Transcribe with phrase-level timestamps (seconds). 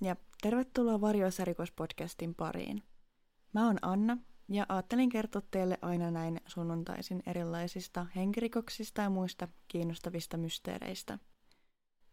[0.00, 2.82] Ja tervetuloa Varjoissa-rikospodcastin pariin.
[3.52, 10.36] Mä oon Anna ja ajattelin kertoa teille aina näin sunnuntaisin erilaisista henkirikoksista ja muista kiinnostavista
[10.36, 11.18] mysteereistä.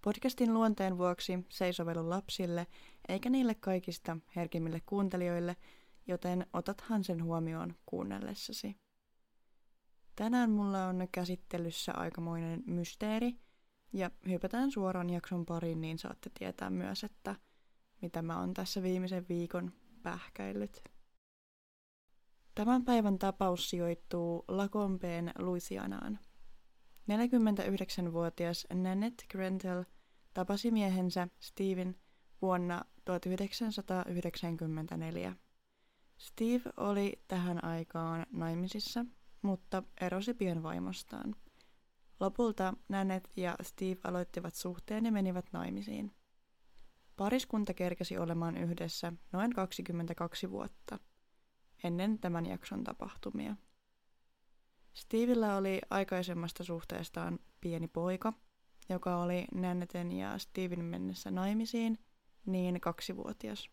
[0.02, 2.68] Podcastin luonteen vuoksi se ei sovellu lapsille
[3.08, 5.56] eikä niille kaikista herkimmille kuuntelijoille,
[6.08, 8.78] joten otathan sen huomioon kuunnellessasi.
[10.16, 13.36] Tänään mulla on käsittelyssä aikamoinen mysteeri,
[13.94, 17.36] ja hypätään suoraan jakson pariin, niin saatte tietää myös, että
[18.02, 19.72] mitä mä oon tässä viimeisen viikon
[20.04, 20.84] pähkäillyt.
[22.56, 26.20] Tämän päivän tapaus sijoittuu Lacompeen Louisianaan.
[27.12, 29.84] 49-vuotias Nanette Grentel
[30.34, 31.96] tapasi miehensä Steven
[32.42, 35.36] vuonna 1994.
[36.18, 39.06] Steve oli tähän aikaan naimisissa,
[39.42, 41.36] mutta erosi pian vaimostaan.
[42.20, 46.12] Lopulta Nanette ja Steve aloittivat suhteen ja menivät naimisiin.
[47.16, 51.00] Pariskunta kerkesi olemaan yhdessä noin 22 vuotta
[51.84, 53.56] ennen tämän jakson tapahtumia.
[54.94, 58.34] Stevellä oli aikaisemmasta suhteestaan pieni poika,
[58.90, 62.00] joka oli Nanneten ja Steven mennessä naimisiin
[62.46, 63.70] niin kaksivuotias.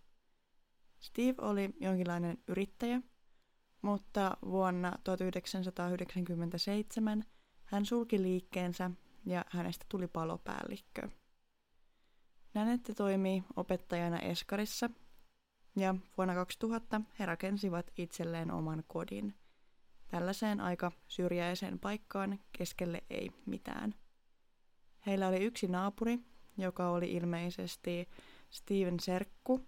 [1.00, 3.00] Steve oli jonkinlainen yrittäjä,
[3.82, 7.24] mutta vuonna 1997
[7.64, 8.90] hän sulki liikkeensä
[9.26, 11.08] ja hänestä tuli palopäällikkö.
[12.54, 14.90] Nanette toimii opettajana Eskarissa
[15.76, 19.34] ja vuonna 2000 he rakensivat itselleen oman kodin.
[20.08, 23.94] Tällaiseen aika syrjäiseen paikkaan keskelle ei mitään.
[25.06, 26.18] Heillä oli yksi naapuri,
[26.58, 28.08] joka oli ilmeisesti
[28.50, 29.60] Steven Serkku,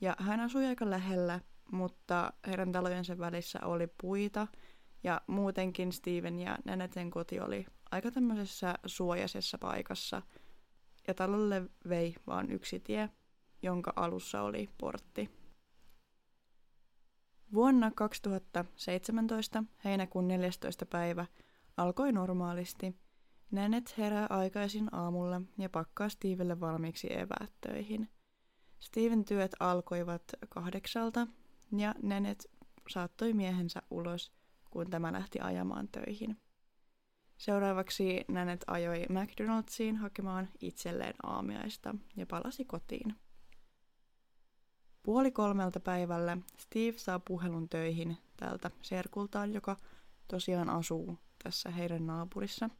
[0.00, 1.40] ja hän asui aika lähellä,
[1.72, 4.46] mutta heidän talojensa välissä oli puita,
[5.04, 10.22] ja muutenkin Steven ja Naneten koti oli aika tämmöisessä suojaisessa paikassa,
[11.08, 13.10] ja talolle vei vaan yksi tie,
[13.62, 15.30] jonka alussa oli portti.
[17.52, 20.86] Vuonna 2017, heinäkuun 14.
[20.86, 21.26] päivä,
[21.76, 22.94] alkoi normaalisti.
[23.50, 28.08] Nänet herää aikaisin aamulla ja pakkaa Stevelle valmiiksi eväät töihin.
[28.80, 31.26] Steven työt alkoivat kahdeksalta
[31.76, 32.50] ja Nenet
[32.88, 34.32] saattoi miehensä ulos,
[34.70, 36.36] kun tämä lähti ajamaan töihin.
[37.36, 43.14] Seuraavaksi Nänet ajoi McDonald'siin hakemaan itselleen aamiaista ja palasi kotiin.
[45.02, 49.76] Puoli kolmelta päivällä Steve saa puhelun töihin tältä serkultaan, joka
[50.28, 52.70] tosiaan asuu tässä heidän naapurissa.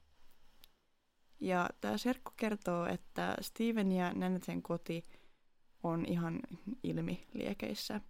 [1.40, 5.02] Ja tämä serkku kertoo, että Steven ja Nanneten koti
[5.82, 6.40] on ihan
[6.82, 8.00] ilmiliekeissä.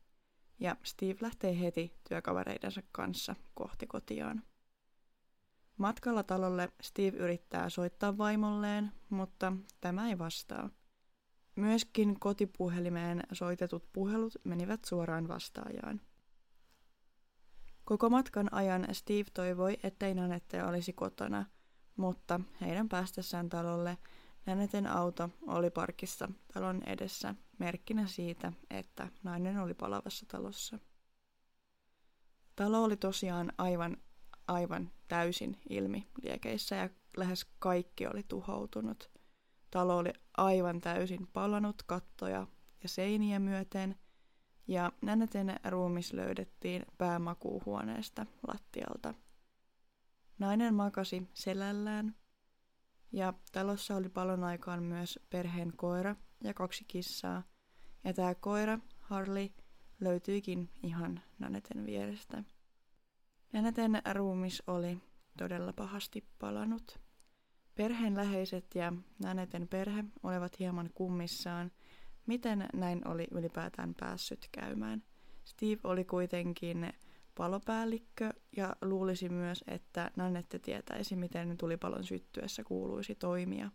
[0.61, 4.43] Ja Steve lähtee heti työkavereidensa kanssa kohti kotiaan.
[5.77, 10.71] Matkalla talolle Steve yrittää soittaa vaimolleen, mutta tämä ei vastaa–
[11.57, 16.01] Myöskin kotipuhelimeen soitetut puhelut menivät suoraan vastaajaan.
[17.85, 21.45] Koko matkan ajan Steve toivoi, ettei Nanette olisi kotona,
[21.97, 23.99] mutta heidän päästessään talolle
[24.47, 30.79] Nanetten auto oli parkissa talon edessä merkkinä siitä, että nainen oli palavassa talossa.
[32.57, 33.97] Talo oli tosiaan aivan,
[34.49, 39.11] aivan täysin ilmi liekeissä ja lähes kaikki oli tuhoutunut–
[39.71, 42.47] Talo oli aivan täysin palanut kattoja
[42.83, 43.97] ja seiniä myöten,
[44.69, 49.15] ja Näneten ruumis löydettiin päämakuuhuoneesta lattialta.
[50.39, 52.15] Nainen makasi selällään,
[53.13, 57.43] ja talossa oli palon aikaan myös perheen koira ja kaksi kissaa,
[58.05, 59.49] ja tämä koira, Harley,
[60.01, 62.45] löytyikin ihan Naneten vierestä.
[63.53, 64.99] Naneten ruumis oli
[65.39, 66.99] todella pahasti palanut.
[67.75, 71.73] Perheen läheiset ja Naneten perhe olivat hieman kummissaan,
[72.27, 75.03] miten näin oli ylipäätään päässyt käymään.
[75.45, 76.93] Steve oli kuitenkin
[77.35, 83.71] palopäällikkö ja luulisi myös, että Nanette tietäisi, miten tulipalon syttyessä kuuluisi toimia.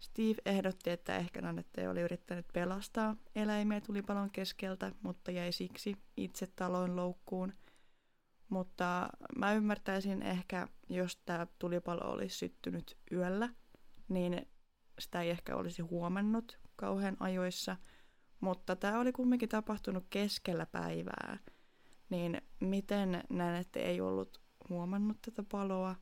[0.00, 6.46] Steve ehdotti, että ehkä Nanette oli yrittänyt pelastaa eläimiä tulipalon keskeltä, mutta jäi siksi itse
[6.46, 7.52] taloon loukkuun–
[8.52, 13.48] mutta mä ymmärtäisin ehkä, jos tämä tulipalo olisi syttynyt yöllä,
[14.08, 14.46] niin
[14.98, 17.76] sitä ei ehkä olisi huomannut kauhean ajoissa.
[18.40, 21.38] Mutta tämä oli kumminkin tapahtunut keskellä päivää.
[22.10, 25.96] Niin miten näin, että ei ollut huomannut tätä paloa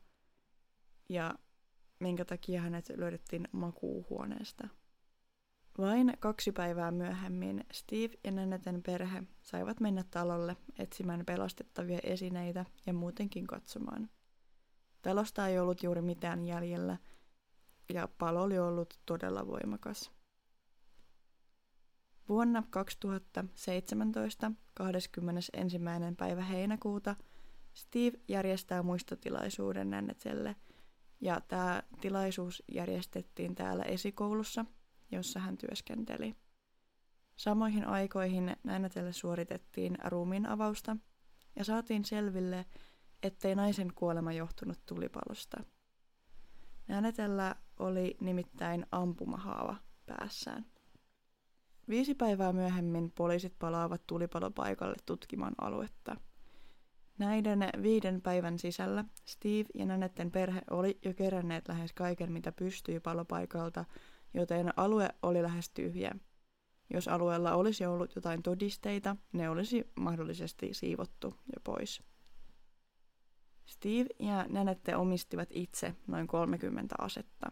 [1.09, 1.35] ja
[1.99, 4.67] minkä takia hänet löydettiin makuuhuoneesta?
[5.77, 12.93] Vain kaksi päivää myöhemmin Steve ja Naneten perhe saivat mennä talolle etsimään pelastettavia esineitä ja
[12.93, 14.09] muutenkin katsomaan.
[15.01, 16.97] Talosta ei ollut juuri mitään jäljellä
[17.93, 20.11] ja palo oli ollut todella voimakas.
[22.29, 25.79] Vuonna 2017, 21.
[26.17, 27.15] päivä heinäkuuta,
[27.73, 30.55] Steve järjestää muistotilaisuuden Nannetelle,
[31.21, 34.65] ja tämä tilaisuus järjestettiin täällä esikoulussa,
[35.11, 36.35] jossa hän työskenteli.
[37.35, 40.97] Samoihin aikoihin Nannetelle suoritettiin ruumiin avausta
[41.55, 42.65] ja saatiin selville,
[43.23, 45.63] ettei naisen kuolema johtunut tulipalosta.
[46.87, 49.75] Nannetellä oli nimittäin ampumahaava
[50.05, 50.65] päässään.
[51.89, 56.15] Viisi päivää myöhemmin poliisit palaavat tulipalopaikalle tutkimaan aluetta.
[57.17, 62.99] Näiden viiden päivän sisällä Steve ja Nanetten perhe oli jo keränneet lähes kaiken, mitä pystyi
[62.99, 63.85] palopaikalta,
[64.33, 66.11] joten alue oli lähes tyhjä.
[66.93, 72.03] Jos alueella olisi ollut jotain todisteita, ne olisi mahdollisesti siivottu jo pois.
[73.65, 77.51] Steve ja Nanette omistivat itse noin 30 asetta.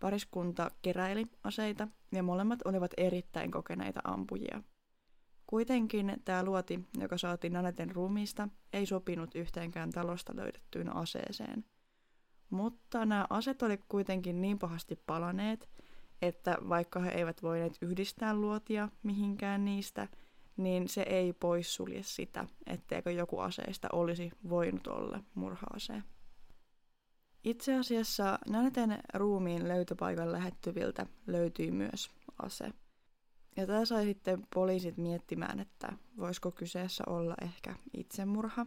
[0.00, 4.62] Pariskunta keräili aseita ja molemmat olivat erittäin kokeneita ampujia.
[5.46, 11.64] Kuitenkin tämä luoti, joka saatiin Nanetten ruumiista, ei sopinut yhteenkään talosta löydettyyn aseeseen.
[12.50, 15.68] Mutta nämä aset olivat kuitenkin niin pahasti palaneet,
[16.22, 20.08] että vaikka he eivät voineet yhdistää luotia mihinkään niistä,
[20.56, 26.02] niin se ei poissulje sitä, etteikö joku aseista olisi voinut olla murhaase.
[27.44, 32.10] Itse asiassa Naneten ruumiin löytöpaikan lähettyviltä löytyi myös
[32.42, 32.72] ase.
[33.56, 38.66] Ja tämä sai sitten poliisit miettimään, että voisiko kyseessä olla ehkä itsemurha.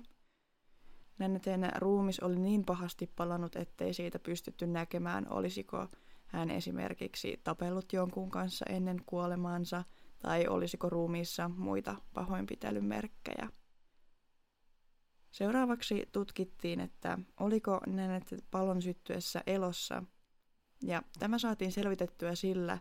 [1.20, 5.88] Naneten ruumis oli niin pahasti palannut, ettei siitä pystytty näkemään, olisiko
[6.26, 9.84] hän esimerkiksi tapellut jonkun kanssa ennen kuolemaansa
[10.20, 13.50] tai olisiko ruumiissa muita pahoinpitelymerkkejä.
[15.32, 20.04] Seuraavaksi tutkittiin, että oliko Nanette palon syttyessä elossa,
[20.84, 22.78] ja tämä saatiin selvitettyä sillä,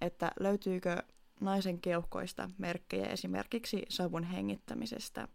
[0.00, 1.02] että löytyykö
[1.40, 5.28] naisen keuhkoista merkkejä esimerkiksi savun hengittämisestä.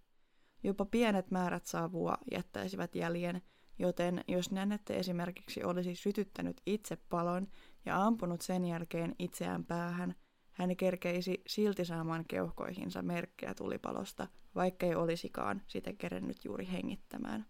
[0.63, 3.41] Jopa pienet määrät savua jättäisivät jäljen,
[3.79, 7.47] joten jos Nänette esimerkiksi olisi sytyttänyt itse palon
[7.85, 10.15] ja ampunut sen jälkeen itseään päähän,
[10.51, 17.45] hän kerkeisi silti saamaan keuhkoihinsa merkkejä tulipalosta, vaikka ei olisikaan sitä kerennyt juuri hengittämään.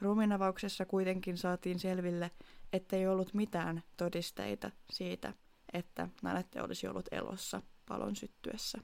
[0.00, 2.30] Ruuminavauksessa kuitenkin saatiin selville,
[2.72, 5.32] ettei ollut mitään todisteita siitä,
[5.72, 8.78] että Nanette olisi ollut elossa palon syttyessä.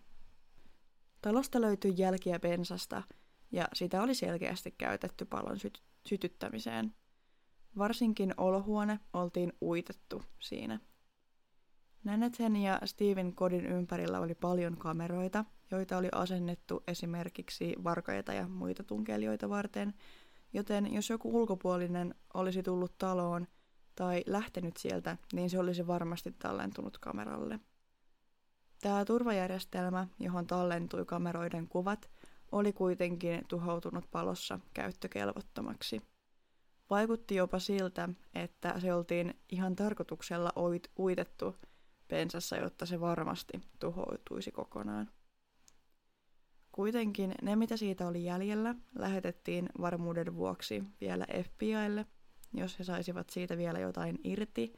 [1.23, 3.03] Talosta löytyi jälkiä bensasta,
[3.53, 6.95] ja sitä oli selkeästi käytetty palon syt- sytyttämiseen.
[7.79, 10.81] Varsinkin olohuone oltiin uitettu siinä.
[12.05, 18.85] Nannethen ja Steven kodin ympärillä oli paljon kameroita, joita oli asennettu esimerkiksi varkaita ja muita
[18.85, 19.95] tunkelijoita varten,
[20.53, 23.47] joten jos joku ulkopuolinen olisi tullut taloon
[23.95, 27.61] tai lähtenyt sieltä, niin se olisi varmasti tallentunut kameralle.
[28.81, 32.11] Tämä turvajärjestelmä, johon tallentui kameroiden kuvat,
[32.53, 36.03] oli kuitenkin tuhoutunut palossa käyttökelvottomaksi.
[36.91, 40.53] Vaikutti jopa siltä, että se oltiin ihan tarkoituksella
[40.99, 41.57] uitettu
[42.09, 45.11] pensassa, jotta se varmasti tuhoutuisi kokonaan.
[46.73, 52.07] Kuitenkin ne, mitä siitä oli jäljellä, lähetettiin varmuuden vuoksi vielä FBIlle,
[52.55, 54.73] jos he saisivat siitä vielä jotain irti,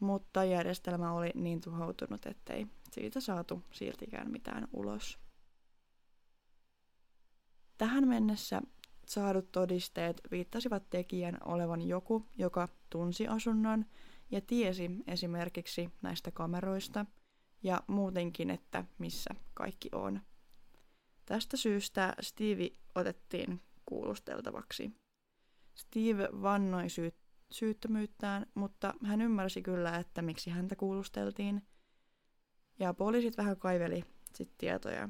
[0.00, 5.18] mutta järjestelmä oli niin tuhoutunut, ettei siitä saatu siltikään mitään ulos.
[7.78, 8.62] Tähän mennessä
[9.06, 13.86] saadut todisteet viittasivat tekijän olevan joku, joka tunsi asunnon
[14.30, 17.06] ja tiesi esimerkiksi näistä kameroista
[17.62, 20.20] ja muutenkin, että missä kaikki on.
[21.26, 24.90] Tästä syystä Steve otettiin kuulusteltavaksi.
[25.74, 31.62] Steve vannoi syyt- syyttömyyttään, mutta hän ymmärsi kyllä, että miksi häntä kuulusteltiin.
[32.80, 35.08] Ja poliisit vähän kaiveli sit tietoja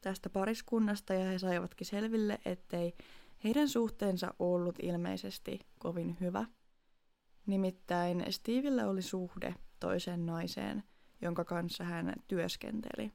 [0.00, 2.94] tästä pariskunnasta ja he saivatkin selville, ettei
[3.44, 6.44] heidän suhteensa ollut ilmeisesti kovin hyvä.
[7.46, 10.82] Nimittäin Stevillä oli suhde toiseen naiseen,
[11.22, 13.12] jonka kanssa hän työskenteli.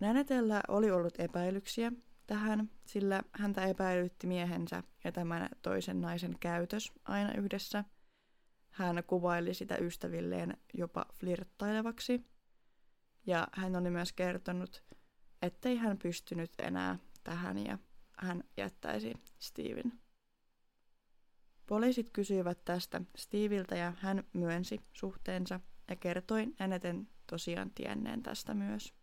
[0.00, 1.92] Nänetellä oli ollut epäilyksiä
[2.26, 7.84] tähän, sillä häntä epäilytti miehensä ja tämän toisen naisen käytös aina yhdessä.
[8.70, 12.31] Hän kuvaili sitä ystävilleen jopa flirttailevaksi.
[13.26, 14.84] Ja hän oli myös kertonut,
[15.42, 17.78] ettei hän pystynyt enää tähän ja
[18.18, 19.92] hän jättäisi Steven.
[21.66, 28.94] Poliisit kysyivät tästä Steviltä ja hän myönsi suhteensa ja kertoi Anneten tosiaan tienneen tästä myös.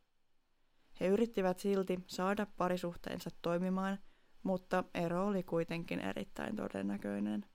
[0.99, 3.99] He yrittivät silti saada parisuhteensa toimimaan,
[4.43, 7.45] mutta ero oli kuitenkin erittäin todennäköinen.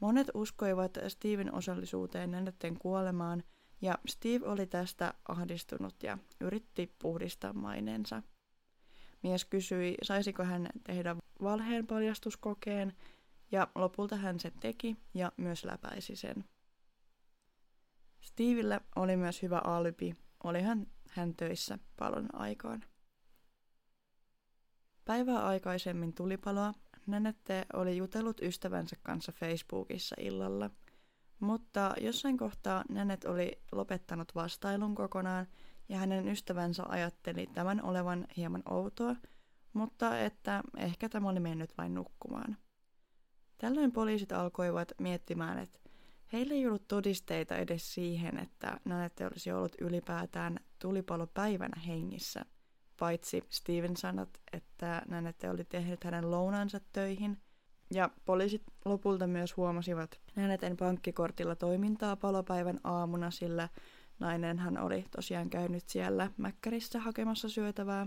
[0.00, 3.42] Monet uskoivat Steven osallisuuteen Annetten kuolemaan
[3.80, 8.22] Ja Steve oli tästä ahdistunut ja yritti puhdistaa maineensa.
[9.22, 12.96] Mies kysyi, saisiko hän tehdä valheen paljastuskokeen,
[13.52, 16.44] ja lopulta hän sen teki ja myös läpäisi sen.
[18.20, 22.84] Stevillä oli myös hyvä alibi, olihan hän töissä palon aikaan.
[25.04, 26.74] Päivää aikaisemmin tulipaloa
[27.06, 30.70] Nanette oli jutellut ystävänsä kanssa Facebookissa illalla,
[31.40, 35.46] mutta jossain kohtaa Nanet oli lopettanut vastailun kokonaan
[35.88, 39.16] ja hänen ystävänsä ajatteli tämän olevan hieman outoa,
[39.72, 42.56] mutta että ehkä tämä oli mennyt vain nukkumaan.
[43.58, 45.78] Tällöin poliisit alkoivat miettimään, että
[46.32, 52.44] heillä ei ollut todisteita edes siihen, että Nanette olisi ollut ylipäätään tulipalopäivänä hengissä–
[52.98, 57.38] paitsi Steven sanot, että Nanette oli tehnyt hänen lounansa töihin.
[57.90, 63.68] Ja poliisit lopulta myös huomasivat Naneten pankkikortilla toimintaa palopäivän aamuna, sillä
[64.18, 68.06] nainen hän oli tosiaan käynyt siellä Mäkkärissä hakemassa syötävää.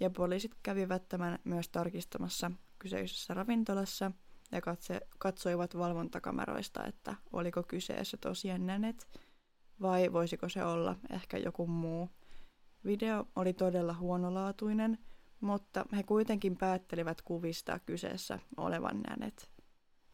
[0.00, 4.12] Ja poliisit kävivät tämän myös tarkistamassa kyseisessä ravintolassa
[4.52, 9.08] ja katse, katsoivat valvontakameroista, että oliko kyseessä tosiaan Nanet
[9.80, 12.10] vai voisiko se olla ehkä joku muu
[12.84, 14.98] Video oli todella huonolaatuinen,
[15.40, 19.50] mutta he kuitenkin päättelivät kuvista kyseessä olevan nänet.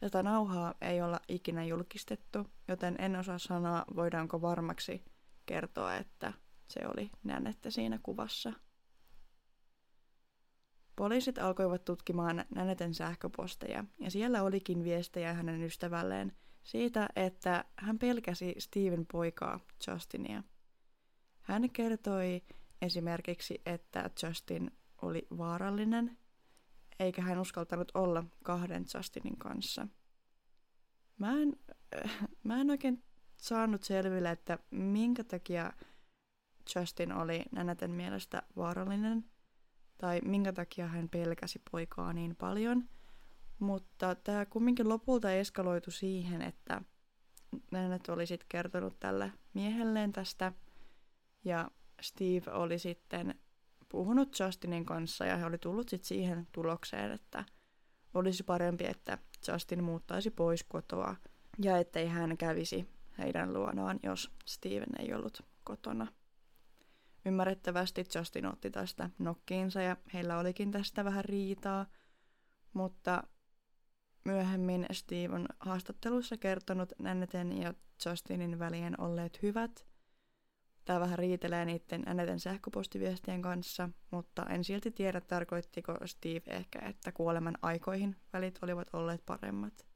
[0.01, 5.05] Tätä nauhaa ei olla ikinä julkistettu, joten en osaa sanoa, voidaanko varmaksi
[5.47, 6.33] kertoa, että
[6.69, 8.53] se oli nänettä siinä kuvassa.
[10.97, 18.55] Poliisit alkoivat tutkimaan Näneten sähköposteja, ja siellä olikin viestejä hänen ystävälleen siitä, että hän pelkäsi
[18.59, 20.43] Steven poikaa, Justinia–
[21.47, 22.43] hän kertoi
[22.83, 24.71] esimerkiksi, että Justin
[25.03, 26.19] oli vaarallinen,
[27.01, 29.89] eikä hän uskaltanut olla kahden Justinin kanssa.
[31.19, 31.57] Mä en,
[32.43, 33.03] mä en oikein
[33.37, 35.73] saanut selville, että minkä takia
[36.77, 39.25] Justin oli Nänäten mielestä vaarallinen,
[39.99, 42.89] tai minkä takia hän pelkäsi poikaa niin paljon.
[43.59, 46.83] Mutta tämä kumminkin lopulta eskaloitu siihen, että
[47.71, 50.53] Nänät oli sitten kertonut tälle miehelleen tästä–
[51.47, 53.35] ja Steve oli sitten
[53.89, 57.45] puhunut Justinin kanssa ja he oli tullut sitten siihen tulokseen, että
[58.15, 61.17] olisi parempi, että Justin muuttaisi pois kotoa
[61.63, 62.89] ja ettei hän kävisi
[63.19, 66.07] heidän luonaan, jos Steven ei ollut kotona.
[67.25, 71.87] Ymmärrettävästi Justin otti tästä nokkiinsa ja heillä olikin tästä vähän riitaa,
[72.73, 73.23] mutta
[74.25, 77.75] myöhemmin Steve on haastattelussa kertonut Nanneten ja
[78.07, 79.87] Justinin välien olleet hyvät
[80.87, 87.13] Tämä vähän riitelee niiden Anneten sähköpostiviestien kanssa, mutta en silti tiedä tarkoittiko Steve ehkä, että
[87.13, 89.87] kuoleman aikoihin välit olivat olleet paremmat.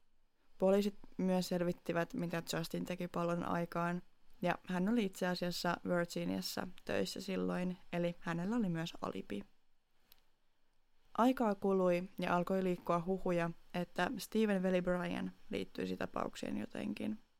[0.57, 4.01] Poliisit myös selvittivät, mitä Justin teki palon aikaan,
[4.41, 9.41] ja hän oli itse asiassa Virginiassa töissä silloin, eli hänellä oli myös alibi.
[11.17, 17.17] Aikaa kului ja alkoi liikkua huhuja, että Steven veli Brian liittyisi tapaukseen jotenkin–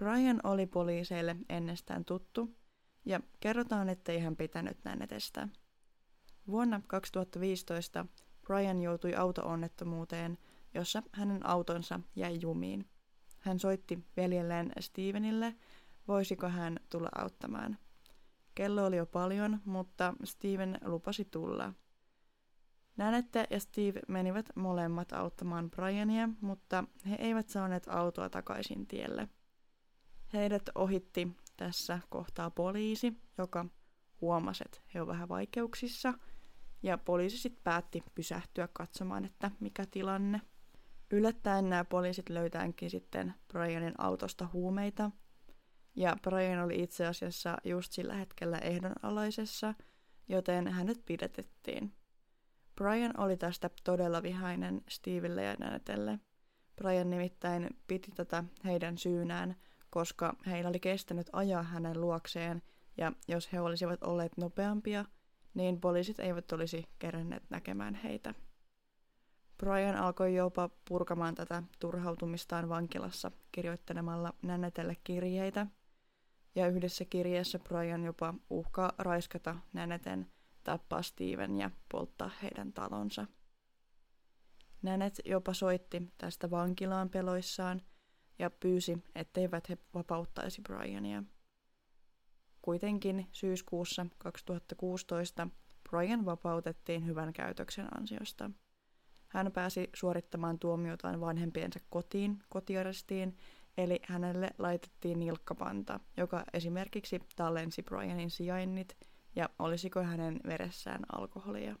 [0.00, 2.56] Brian oli poliiseille ennestään tuttu,
[3.04, 5.48] ja kerrotaan, ettei hän pitänyt nännetestä.
[6.46, 8.06] Vuonna 2015
[8.46, 10.38] Brian joutui auto-onnettomuuteen,
[10.74, 12.88] jossa hänen autonsa jäi jumiin.
[13.38, 15.54] Hän soitti veljelleen Stevenille,
[16.08, 17.78] voisiko hän tulla auttamaan.
[18.54, 21.72] Kello oli jo paljon, mutta Steven lupasi tulla.
[22.96, 29.28] Nänette ja Steve menivät molemmat auttamaan Briania, mutta he eivät saaneet autoa takaisin tielle–
[30.32, 33.66] Heidät ohitti tässä kohtaa poliisi, joka
[34.20, 36.14] huomasi, että he ovat vähän vaikeuksissa.
[36.82, 40.40] Ja poliisi sitten päätti pysähtyä katsomaan, että mikä tilanne.
[41.10, 45.10] Yllättäen nämä poliisit löytäänkin sitten Brianin autosta huumeita.
[45.96, 49.74] Ja Brian oli itse asiassa just sillä hetkellä ehdonalaisessa,
[50.28, 51.94] joten hänet pidetettiin.
[52.76, 56.18] Brian oli tästä todella vihainen Stevelle ja Nanetelle.
[56.76, 59.56] Brian nimittäin piti tätä heidän syynään–
[59.90, 62.62] koska heillä oli kestänyt ajaa hänen luokseen,
[62.96, 65.04] ja jos he olisivat olleet nopeampia,
[65.54, 68.34] niin poliisit eivät olisi keränneet näkemään heitä.
[69.58, 75.66] Brian alkoi jopa purkamaan tätä turhautumistaan vankilassa kirjoittelemalla Nänetelle kirjeitä,
[76.54, 80.26] ja yhdessä kirjeessä Brian jopa uhkaa raiskata Näneten,
[80.64, 83.26] tappaa Steven ja polttaa heidän talonsa.
[84.82, 87.82] Nänet jopa soitti tästä vankilaan peloissaan,
[88.40, 91.22] ja pyysi, etteivät he vapauttaisi Briania.
[92.62, 95.48] Kuitenkin syyskuussa 2016
[95.90, 98.50] Brian vapautettiin hyvän käytöksen ansiosta.
[99.28, 103.36] Hän pääsi suorittamaan tuomiotaan vanhempiensa kotiin, kotiarestiin,
[103.76, 108.96] Eli hänelle laitettiin nilkkapanta, joka esimerkiksi tallensi Brianin sijainnit
[109.36, 111.76] ja olisiko hänen veressään alkoholia.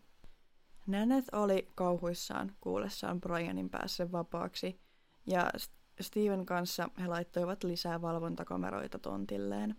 [0.86, 4.80] Nannet oli kauhuissaan kuullessaan Brianin päässä vapaaksi,
[5.26, 5.50] ja
[6.00, 9.76] Steven kanssa he laittoivat lisää valvontakameroita tontilleen.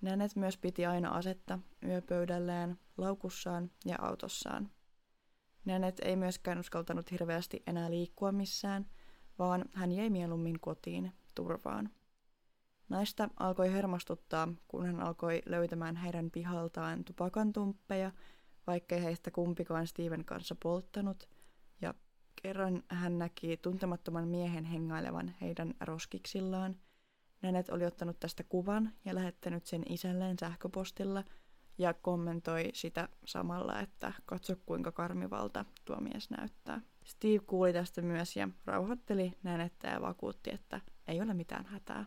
[0.00, 4.70] Nannet myös piti aina asetta yöpöydälleen, laukussaan ja autossaan.
[5.64, 8.86] Nannet ei myöskään uskaltanut hirveästi enää liikkua missään,
[9.38, 11.90] vaan hän jäi mieluummin kotiin, turvaan.
[12.88, 18.12] Naista alkoi hermostuttaa, kun hän alkoi löytämään heidän pihaltaan tupakantumppeja,
[18.66, 21.28] vaikkei heistä kumpikaan Steven kanssa polttanut,
[22.42, 26.76] kerran hän näki tuntemattoman miehen hengailevan heidän roskiksillaan.
[27.42, 31.24] Nänet oli ottanut tästä kuvan ja lähettänyt sen isälleen sähköpostilla
[31.78, 36.80] ja kommentoi sitä samalla, että katso kuinka karmivalta tuo mies näyttää.
[37.04, 42.06] Steve kuuli tästä myös ja rauhoitteli Nänettä ja vakuutti, että ei ole mitään hätää.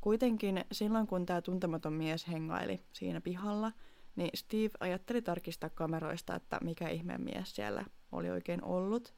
[0.00, 3.72] Kuitenkin silloin, kun tämä tuntematon mies hengaili siinä pihalla,
[4.16, 9.14] niin Steve ajatteli tarkistaa kameroista, että mikä ihmeen mies siellä oli oikein ollut.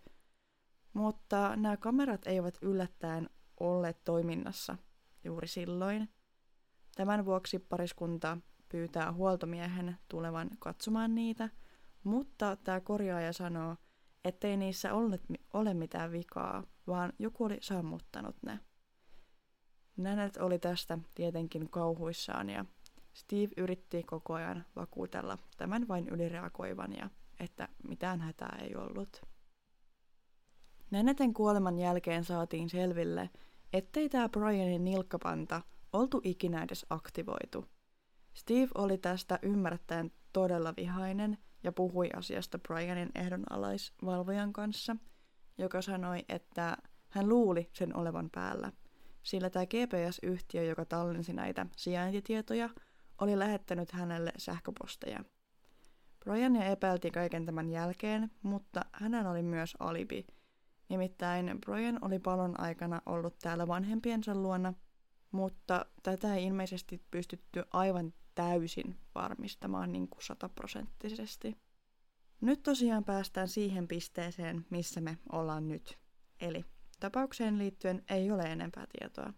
[0.93, 4.77] Mutta nämä kamerat eivät yllättäen olleet toiminnassa
[5.25, 6.09] juuri silloin.
[6.97, 11.49] Tämän vuoksi pariskunta pyytää huoltomiehen tulevan katsomaan niitä,
[12.05, 13.77] mutta tämä korjaaja sanoo,
[14.25, 15.21] ettei niissä ole,
[15.53, 18.61] ole mitään vikaa, vaan joku oli sammuttanut ne.
[19.97, 22.65] Nänet oli tästä tietenkin kauhuissaan ja
[23.13, 29.23] Steve yritti koko ajan vakuutella tämän vain ylireagoivan ja että mitään hätää ei ollut.
[30.91, 33.31] Näneten kuoleman jälkeen saatiin selville,
[33.73, 37.65] ettei tämä Brianin nilkkapanta oltu ikinä edes aktivoitu.
[38.35, 44.97] Steve oli tästä ymmärtäen todella vihainen ja puhui asiasta Brianin ehdonalaisvalvojan kanssa,
[45.59, 46.77] joka sanoi, että
[47.09, 48.73] hän luuli sen olevan päällä,
[49.23, 52.71] sillä tämä GPS-yhtiö, joka tallensi näitä sijaintitietoja,
[53.21, 55.25] oli lähettänyt hänelle sähköposteja.
[56.25, 60.27] Briania epäiltiin kaiken tämän jälkeen, mutta hänellä oli myös alibi.
[60.89, 64.75] Nimittäin Brian oli palon aikana ollut täällä vanhempiensa luona,
[65.31, 71.57] mutta tätä ei ilmeisesti pystytty aivan täysin varmistamaan niin kuin sataprosenttisesti.
[72.41, 75.99] Nyt tosiaan päästään siihen pisteeseen, missä me ollaan nyt.
[76.41, 76.65] Eli
[77.01, 79.33] tapaukseen liittyen ei ole enempää tietoa.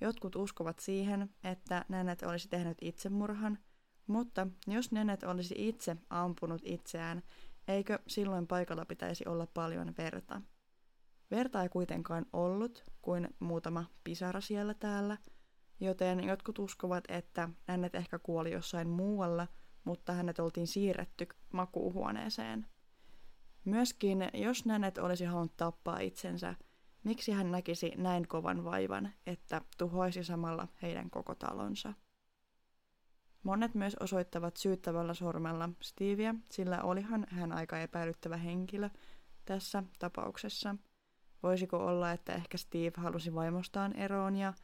[0.00, 3.58] Jotkut uskovat siihen, että Nänet olisi tehnyt itsemurhan,
[4.06, 7.22] mutta jos Nänet olisi itse ampunut itseään,
[7.68, 10.42] eikö silloin paikalla pitäisi olla paljon verta?
[11.30, 15.18] Verta ei kuitenkaan ollut kuin muutama pisara siellä täällä,
[15.80, 19.46] joten jotkut uskovat, että Nänet ehkä kuoli jossain muualla,
[19.84, 22.66] mutta hänet oltiin siirretty makuuhuoneeseen.
[23.64, 26.54] Myöskin, jos Nänet olisi halunnut tappaa itsensä,
[27.06, 31.92] Miksi hän näkisi näin kovan vaivan, että tuhoisi samalla heidän koko talonsa?
[33.46, 38.90] Monet myös osoittavat syyttävällä sormella Steveä, sillä olihan hän aika epäilyttävä henkilö
[39.44, 40.76] tässä tapauksessa.
[41.42, 44.54] Voisiko olla, että ehkä Steve halusi vaimostaan eroon ja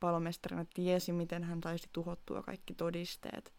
[0.00, 3.52] palomestarina tiesi, miten hän taisi tuhottua kaikki todisteet.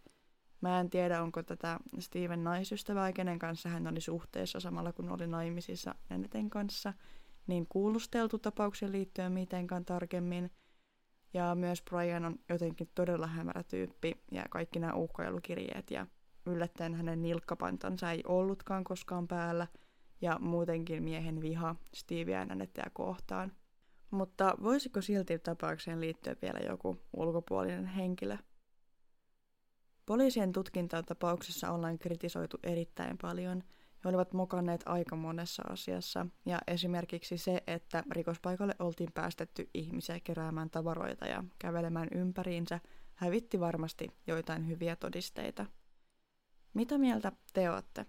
[0.61, 5.27] Mä en tiedä, onko tätä Steven naisystävää, kenen kanssa hän oli suhteessa samalla kun oli
[5.27, 6.93] naimisissa Nenneten kanssa–
[7.49, 10.51] niin kuulusteltu tapauksen liittyen mitenkään tarkemmin.
[11.33, 16.07] Ja myös Brian on jotenkin todella hämärä tyyppi ja kaikki nämä uhkailukirjeet ja
[16.45, 19.67] yllättäen hänen nilkkapantansa ei ollutkaan koskaan päällä
[20.21, 23.51] ja muutenkin miehen viha Stevie Nannetteä kohtaan.
[24.11, 28.37] Mutta voisiko silti tapaukseen liittyä vielä joku ulkopuolinen henkilö?
[30.05, 33.63] Poliisien tutkintaa tapauksessa ollaan kritisoitu erittäin paljon–
[34.03, 40.69] he olivat mokanneet aika monessa asiassa, ja esimerkiksi se, että rikospaikalle oltiin päästetty ihmisiä keräämään
[40.69, 42.79] tavaroita ja kävelemään ympäriinsä,
[43.15, 45.65] hävitti varmasti joitain hyviä todisteita.
[46.73, 48.05] Mitä mieltä te olette?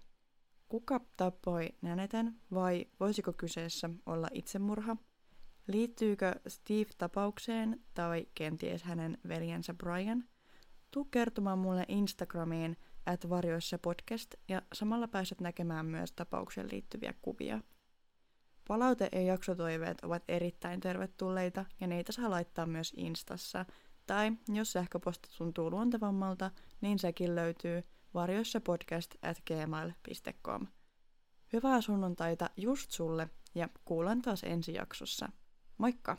[0.69, 4.97] Kuka tappoi Näneten vai voisiko kyseessä olla itsemurha?
[5.67, 10.23] Liittyykö Steve tapaukseen tai kenties hänen veljensä Brian?
[10.91, 17.61] Tuu kertomaan mulle Instagramiin– at varjoissa podcast ja samalla pääset näkemään myös tapaukseen liittyviä kuvia.
[18.67, 23.65] Palaute ja jaksotoiveet ovat erittäin tervetulleita ja niitä saa laittaa myös Instassa.
[24.07, 27.83] Tai jos sähköposti tuntuu luontevammalta, niin sekin löytyy
[28.13, 30.67] varjoissa podcast at gmail.com.
[31.53, 35.29] Hyvää sunnuntaita just sulle ja kuulen taas ensi jaksossa.
[35.77, 36.17] Moikka!